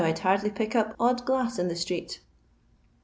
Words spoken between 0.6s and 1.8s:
up odd glass in the